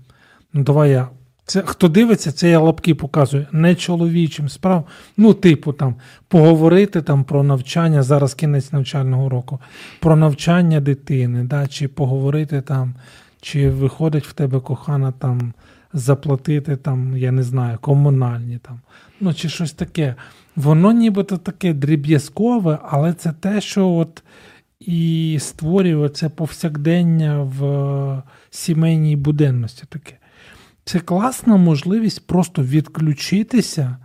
[0.52, 1.08] ну давай я
[1.46, 4.84] це хто дивиться, це я лапки показую не чоловічим справ.
[5.16, 5.94] Ну, типу, там
[6.28, 9.58] поговорити там про навчання, зараз кінець навчального року,
[10.00, 12.94] про навчання дитини, да, чи поговорити там,
[13.40, 15.52] чи виходить в тебе кохана там
[15.92, 18.80] заплатити, там, я не знаю, комунальні там,
[19.20, 20.14] ну чи щось таке.
[20.56, 24.22] Воно нібито таке дріб'язкове, але це те, що от
[24.80, 30.16] і створює це повсякдення в сімейній буденності таке.
[30.88, 33.96] Це класна можливість просто відключитися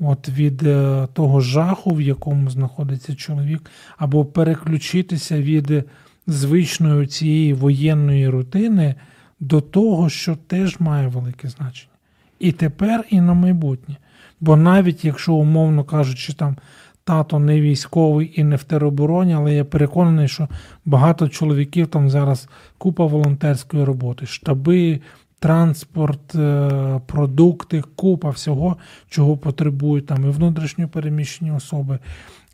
[0.00, 5.84] от від е, того жаху, в якому знаходиться чоловік, або переключитися від
[6.26, 8.94] звичної цієї воєнної рутини
[9.40, 11.92] до того, що теж має велике значення.
[12.38, 13.96] І тепер, і на майбутнє.
[14.40, 16.56] Бо навіть якщо, умовно кажучи, там
[17.04, 20.48] тато не військовий і не в теробороні, але я переконаний, що
[20.84, 25.00] багато чоловіків там зараз купа волонтерської роботи, штаби,
[25.40, 28.76] транспорт, е, продукти, купа всього,
[29.08, 31.98] чого потребують там і внутрішньо переміщені особи,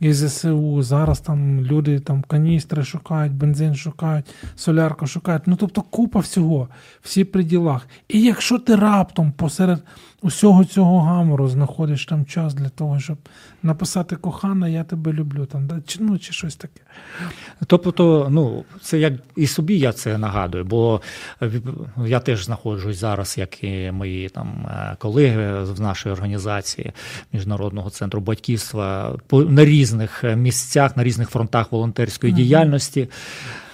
[0.01, 0.82] і ЗСУ.
[0.82, 4.26] Зараз там люди там каністри шукають, бензин шукають,
[4.57, 5.42] солярку шукають.
[5.47, 6.68] Ну тобто купа всього,
[7.03, 7.88] всі при ділах.
[8.09, 9.82] І якщо ти раптом посеред
[10.22, 13.18] усього цього гамору знаходиш там час для того, щоб
[13.62, 15.80] написати кохана, я тебе люблю, там, да?
[15.86, 16.80] чи ну, чи щось таке.
[17.66, 21.01] Тобто, ну, це як і собі я це нагадую, бо
[22.07, 26.92] я теж знаходжусь зараз, як і мої там е, колеги в нашій організації
[27.32, 29.86] Міжнародного центру батьківства на різних
[30.37, 33.09] місцях, на різних фронтах волонтерської uh діяльності.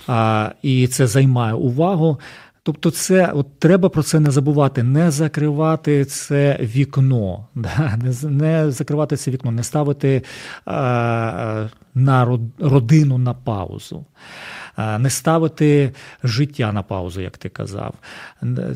[0.07, 2.19] А, І це займає увагу.
[2.65, 7.99] Тобто, це от треба про це не забувати, не закривати це вікно, да?
[8.03, 10.23] не не закривати це вікно, не ставити
[10.65, 14.05] а, на родину на паузу,
[14.79, 15.93] не ставити
[16.25, 17.95] життя на паузу, як ти казав.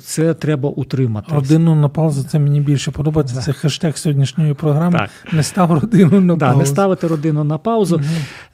[0.03, 1.35] Це треба утримати.
[1.35, 3.35] Родину на паузу це мені більше подобається.
[3.35, 3.45] Так.
[3.45, 4.99] Це хештег сьогоднішньої програми.
[4.99, 5.11] Так.
[5.33, 6.59] Не став родину на так, паузу.
[6.59, 7.97] Не ставити родину на паузу.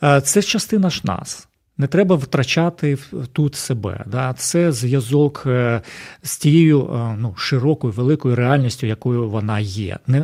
[0.03, 0.21] Угу.
[0.21, 1.49] Це частина ж нас.
[1.79, 2.99] Не треба втрачати
[3.33, 4.05] тут себе.
[4.07, 4.35] Да?
[4.39, 5.81] Це зв'язок е,
[6.23, 9.99] з тією е, ну, широкою великою реальністю, якою вона є.
[10.07, 10.21] Не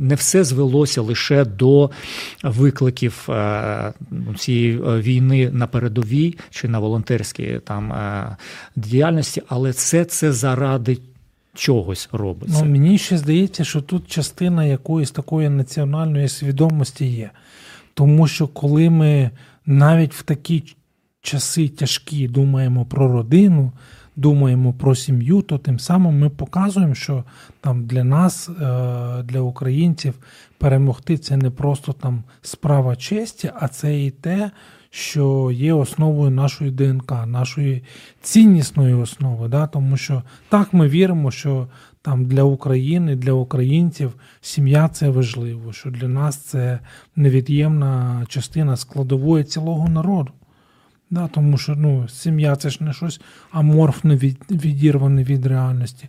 [0.00, 1.90] не все звелося лише до
[2.42, 3.92] викликів е,
[4.38, 7.92] цієї війни на передовій чи на волонтерській там
[8.76, 10.98] діяльності, але це це заради.
[11.54, 12.64] Чогось робиться.
[12.64, 17.30] Ну, Мені ще здається, що тут частина якоїсь такої національної свідомості є.
[17.94, 19.30] Тому що коли ми
[19.66, 20.62] навіть в такій
[21.22, 23.72] часи тяжкі думаємо про родину,
[24.16, 27.24] думаємо про сім'ю, то тим самим ми показуємо, що
[27.60, 28.52] там для нас, е,
[29.22, 30.14] для українців,
[30.58, 34.50] перемогти це не просто там справа честі, а це і те,
[34.90, 37.82] що є основою нашої ДНК, нашої
[38.22, 39.48] ціннісної основи.
[39.48, 39.66] Да?
[39.66, 41.68] Тому що так ми віримо, що
[42.02, 46.78] там для України, для українців сім'я це важливо, що для нас це
[47.16, 50.32] невід'ємна частина складової цілого народу.
[51.10, 56.08] Да, Тому що ну, сім'я це ж не щось аморфне, від, відірване від реальності.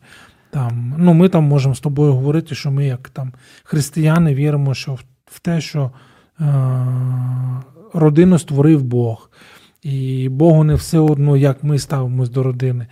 [0.51, 3.33] Там, ну, Ми там можемо з тобою говорити, що ми, як там
[3.63, 5.91] християни, віримо що в, в те, що
[6.39, 6.43] е,
[7.93, 9.29] родину створив Бог.
[9.81, 12.87] І Богу не все одно, як ми ставимось до родини.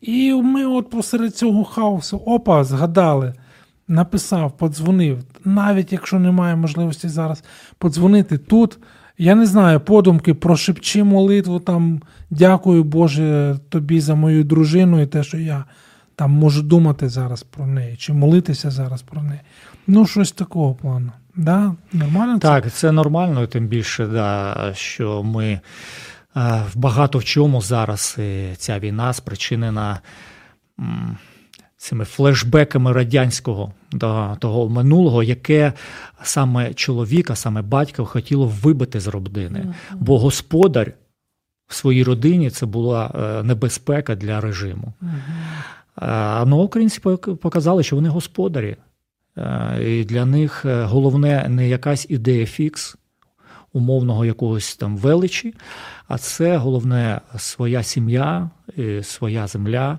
[0.00, 3.34] І ми от посеред цього хаосу, опа, згадали,
[3.88, 5.18] написав, подзвонив.
[5.44, 7.44] Навіть якщо немає можливості зараз
[7.78, 8.78] подзвонити тут.
[9.18, 15.24] Я не знаю, подумки прошепчи молитву там, дякую Боже тобі за мою дружину і те,
[15.24, 15.64] що я
[16.16, 19.40] там можу думати зараз про неї, чи молитися зараз про неї.
[19.86, 21.12] Ну, щось такого плану.
[21.36, 21.74] Да?
[21.92, 22.34] Нормально?
[22.34, 22.40] Це?
[22.40, 25.60] Так, це нормально, тим більше, да, що ми
[26.36, 28.18] е, багато в чому зараз
[28.56, 30.00] ця війна спричинена
[31.76, 35.72] цими флешбеками радянського до того минулого, яке
[36.22, 39.58] саме чоловіка, саме батька хотіло вибити з родини.
[39.58, 39.96] Mm-hmm.
[39.96, 40.92] Бо господар
[41.66, 44.92] в своїй родині це була е, небезпека для режиму.
[45.02, 46.44] Mm-hmm.
[46.46, 47.00] Ну, українці
[47.42, 48.76] показали, що вони господарі.
[49.38, 52.96] Е, і для них е, головне не якась ідея фікс.
[53.72, 55.54] Умовного якогось там величі,
[56.08, 58.50] а це головне своя сім'я,
[59.02, 59.98] своя земля,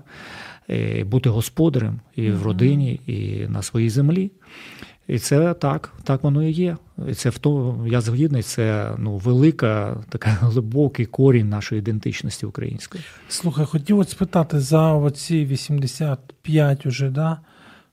[1.06, 4.30] бути господарем і в родині, і на своїй землі.
[5.08, 6.76] І це так, так воно і є.
[7.08, 13.04] І це в то, я згідний, це ну, велика, така глибокий корінь нашої ідентичності української.
[13.28, 17.38] Слухай, хотів от спитати за оці 85 уже да,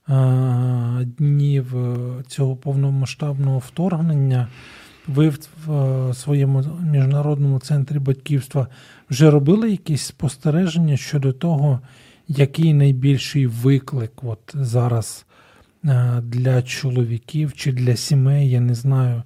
[0.08, 1.96] е, днів е,
[2.28, 4.48] цього повномасштабного вторгнення.
[5.08, 5.32] Ви
[5.66, 8.66] в своєму міжнародному центрі батьківства
[9.10, 11.80] вже робили якісь спостереження щодо того,
[12.28, 15.26] який найбільший виклик от зараз
[15.84, 19.22] е, для чоловіків чи для сімей, я не знаю,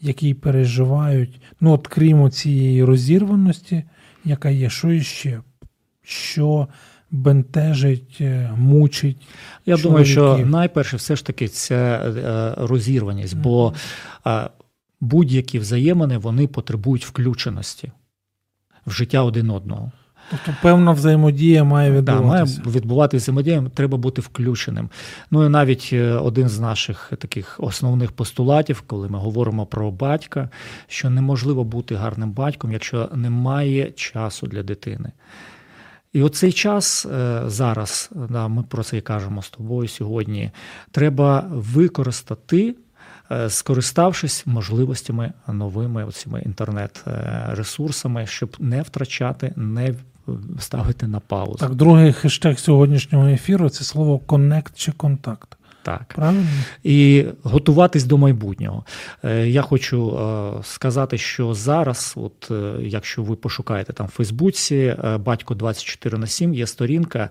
[0.00, 1.40] які переживають.
[1.60, 3.84] Ну, от крім цієї розірваності,
[4.24, 5.40] яка є, що іще?
[6.02, 6.68] Що
[7.10, 9.16] бентежить, е, мучить.
[9.66, 9.82] Я чоловіків.
[9.82, 13.74] думаю, що найперше все ж таки це е, розірваність, бо
[15.00, 17.92] будь-які взаємини вони потребують включеності
[18.86, 19.92] в життя один одного.
[20.30, 22.56] Тобто певна взаємодія має відбуватися.
[22.56, 24.88] Да, має відбувати взаємодія, треба бути включеним.
[25.30, 30.48] Ну і навіть е, один з наших таких основних постулатів, коли ми говоримо про батька,
[30.86, 35.12] що неможливо бути гарним батьком, якщо немає часу для дитини.
[36.12, 40.50] І оцей час е, зараз, да, ми про це і кажемо з тобою сьогодні,
[40.90, 42.74] треба використати.
[43.30, 49.94] Е, скориставшись можливостями новими цими інтернет-ресурсами, щоб не втрачати, не
[50.58, 51.54] ставити на паузу.
[51.54, 55.56] Так, другий хештег сьогоднішнього ефіру це слово connect чи контакт.
[55.84, 56.14] Так.
[56.14, 56.46] Правильно?
[56.82, 58.84] І готуватись до майбутнього.
[59.24, 64.96] Е, я хочу е, сказати, що зараз, от е, якщо ви пошукаєте там в Фейсбуці,
[65.18, 67.30] батько 24 на 7 є сторінка.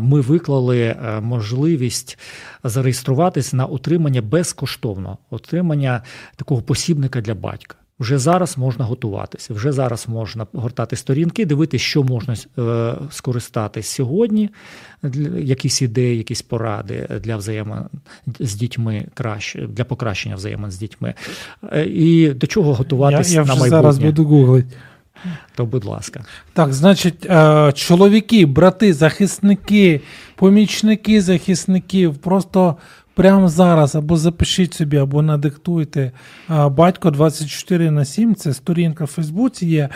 [0.00, 2.18] Ми виклали можливість
[2.64, 6.02] зареєструватись на отримання безкоштовно, отримання
[6.36, 7.76] такого посібника для батька.
[8.02, 14.50] Вже зараз можна готуватися, вже зараз можна гортати сторінки, дивитися, що можна е, скористатись сьогодні,
[15.38, 17.78] якісь ідеї, якісь поради для взаємин
[18.38, 21.14] з дітьми краще, для покращення взаємин з дітьми.
[21.72, 23.68] Е, і до чого готуватися на майбутнє.
[23.68, 24.76] зараз буду гуглити.
[25.54, 26.24] То, будь ласка.
[26.52, 30.00] Так, значить, е, чоловіки, брати, захисники,
[30.36, 32.76] помічники захисників, просто
[33.14, 36.12] прямо зараз або запишіть собі, або надиктуйте.
[36.48, 39.88] Батько 24 на 7 це сторінка в Фейсбуці є,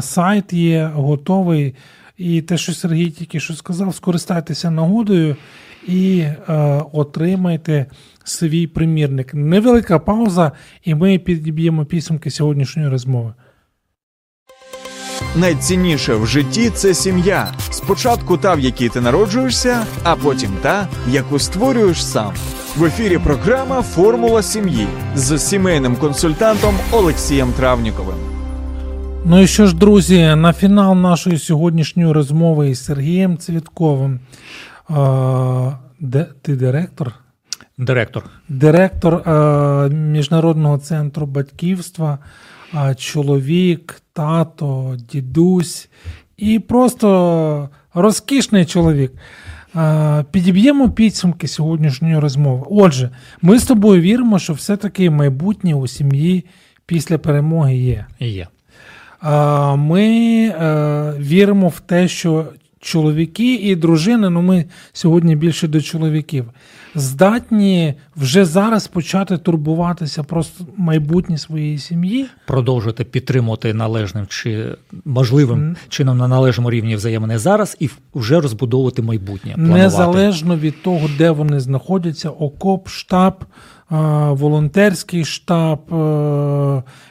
[0.00, 1.74] сайт є готовий.
[2.16, 5.36] І те, що Сергій тільки що сказав, скористайтеся нагодою
[5.88, 6.24] і
[6.92, 7.86] отримайте
[8.24, 9.34] свій примірник.
[9.34, 10.52] Невелика пауза,
[10.84, 13.34] і ми підіб'ємо підсумки сьогоднішньої розмови.
[15.36, 17.48] Найцінніше в житті це сім'я.
[17.70, 22.32] Спочатку та, в якій ти народжуєшся, а потім та, яку створюєш сам.
[22.76, 28.16] В ефірі програма Формула сім'ї з сімейним консультантом Олексієм Травніковим.
[29.24, 34.20] Ну і що ж, друзі, на фінал нашої сьогоднішньої розмови із Сергієм Цвітковим.
[34.88, 37.14] А, де, Ти директор?
[37.78, 38.24] Директор.
[38.48, 42.18] Директор а, Міжнародного центру батьківства
[42.96, 45.88] чоловік, тато, дідусь
[46.36, 49.12] і просто розкішний чоловік.
[50.30, 52.66] Підіб'ємо підсумки сьогоднішньої розмови.
[52.70, 53.10] Отже,
[53.42, 56.44] ми з тобою віримо, що все-таки майбутнє у сім'ї
[56.86, 58.06] після перемоги є.
[58.20, 58.46] Є.
[59.76, 60.06] Ми
[60.46, 62.46] е, віримо в те, що
[62.80, 66.44] чоловіки і дружини, ну ми сьогодні більше до чоловіків,
[66.98, 70.44] здатні вже зараз почати турбуватися про
[70.76, 75.76] майбутнє своєї сім'ї, продовжувати підтримувати належним чи можливим mm.
[75.88, 79.52] чином на належному рівні взаємини зараз і вже розбудовувати майбутнє.
[79.54, 79.82] Планувати.
[79.82, 83.44] Незалежно від того, де вони знаходяться, окоп, штаб.
[84.30, 85.78] Волонтерський штаб,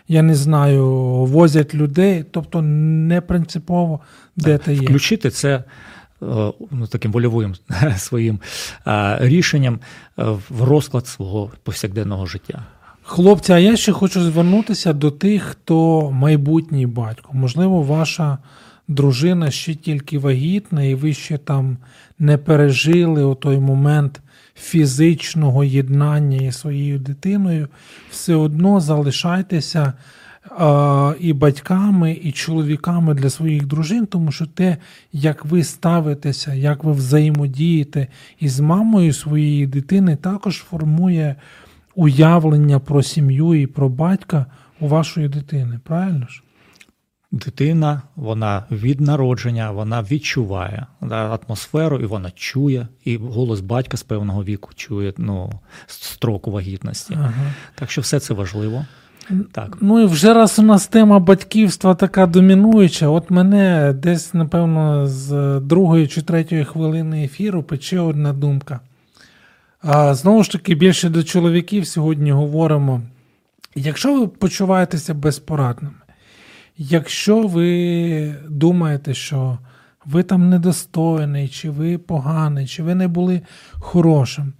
[0.07, 0.85] я не знаю,
[1.25, 3.99] возять людей, тобто не принципово
[4.35, 4.81] де ти є.
[4.81, 5.63] Включити це Е,
[6.22, 7.55] ну, таким вольовим
[7.97, 8.39] своїм
[8.88, 9.80] е, рішенням
[10.20, 12.63] е, в розклад свого повсякденного життя.
[13.03, 17.30] Хлопці, а я ще хочу звернутися до тих, хто майбутній батько.
[17.34, 18.38] Можливо, ваша
[18.88, 21.78] дружина ще тільки вагітна, і ви ще там
[22.20, 24.22] не пережили у той момент
[24.55, 27.68] фізичного єднання із своєю дитиною.
[28.11, 29.93] Все одно залишайтеся
[31.19, 34.77] і батьками, і чоловіками для своїх дружин, тому що те,
[35.13, 38.07] як ви ставитеся, як ви взаємодієте
[38.39, 41.35] із мамою своєї дитини, також формує
[41.95, 44.45] уявлення про сім'ю і про батька
[44.79, 45.79] у вашої дитини.
[45.83, 46.43] Правильно ж?
[47.31, 54.43] Дитина, вона від народження, вона відчуває атмосферу, і вона чує, і голос батька з певного
[54.43, 55.51] віку чує ну,
[55.87, 57.13] строку вагітності.
[57.13, 57.53] Ага.
[57.75, 58.85] Так що все це важливо.
[59.51, 59.78] Так.
[59.82, 65.59] Ну і вже раз у нас тема батьківства така домінуюча, от мене десь, напевно, з
[65.59, 68.80] другої чи третьої хвилини ефіру пече одна думка.
[69.82, 73.01] А Знову ж таки, більше до чоловіків сьогодні говоримо.
[73.75, 75.95] Якщо ви почуваєтеся безпорадними,
[76.78, 79.57] якщо ви думаєте, що
[80.05, 83.41] ви там недостойний, чи ви поганий, чи ви не були
[83.73, 84.53] хорошим,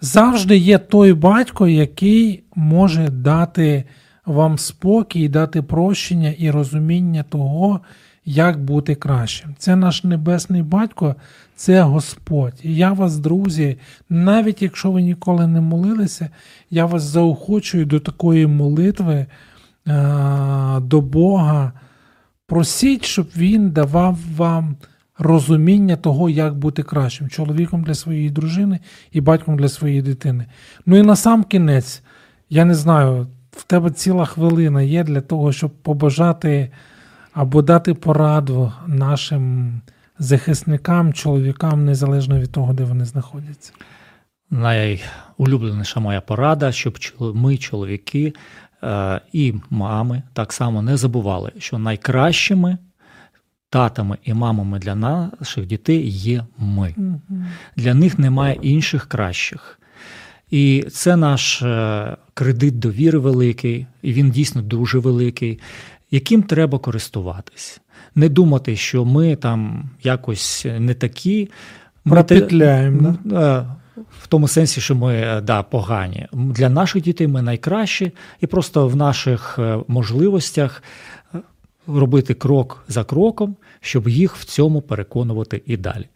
[0.00, 3.84] завжди є той батько, який може дати
[4.26, 7.80] вам спокій, дати прощення і розуміння того,
[8.24, 9.54] як бути кращим.
[9.58, 11.16] Це наш небесний батько,
[11.56, 12.54] це Господь.
[12.62, 16.30] І я вас, друзі, навіть якщо ви ніколи не молилися,
[16.70, 19.26] я вас заохочую до такої молитви
[20.80, 21.72] до Бога.
[22.46, 24.76] Просіть, щоб Він давав вам
[25.18, 28.80] розуміння того, як бути кращим чоловіком для своєї дружини
[29.12, 30.46] і батьком для своєї дитини.
[30.86, 32.02] Ну і на сам кінець,
[32.50, 33.26] я не знаю,
[33.56, 36.70] в тебе ціла хвилина є для того, щоб побажати
[37.32, 39.72] або дати пораду нашим
[40.18, 43.72] захисникам, чоловікам, незалежно від того, де вони знаходяться.
[44.50, 48.34] Найулюбленіша моя порада, щоб ми, чоловіки
[48.82, 52.78] е, і мами, так само не забували, що найкращими
[53.70, 56.94] татами і мамами для наших дітей є ми.
[57.76, 59.80] Для них немає інших кращих.
[60.50, 65.58] І це наш е, кредит довіри великий, і він дійсно дуже великий,
[66.10, 67.80] яким треба користуватись.
[68.14, 71.50] Не думати, що ми там якось не такі.
[72.04, 73.76] Пропетляємо, да?
[74.20, 76.26] В тому сенсі, що ми е, да, погані.
[76.32, 80.82] Для наших дітей ми найкращі, і просто в наших е, можливостях
[81.86, 86.08] робити крок за кроком, щоб їх в цьому переконувати і далі.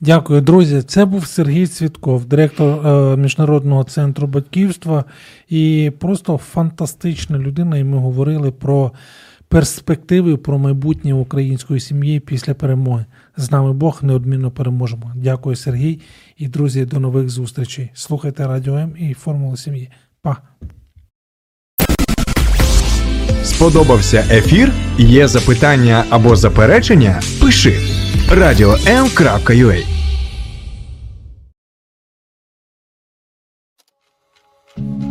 [0.00, 0.82] Дякую, друзі.
[0.82, 5.04] Це був Сергій Цвітков, директор е, Міжнародного центру батьківства,
[5.48, 7.76] і просто фантастична людина.
[7.78, 8.92] І ми говорили про
[9.48, 13.04] перспективи, про майбутнє української сім'ї після перемоги.
[13.36, 15.12] З нами Бог неодмінно переможемо.
[15.16, 16.00] Дякую, Сергій
[16.36, 16.84] і друзі.
[16.84, 17.90] До нових зустрічей.
[17.94, 19.90] Слухайте Радіо М і Формула сім'ї.
[20.22, 20.36] Па!
[23.44, 24.72] Сподобався ефір?
[24.98, 27.22] Є запитання або заперечення?
[27.40, 27.80] Пиши
[28.30, 29.84] radio.m.ua
[34.78, 35.07] Thank you.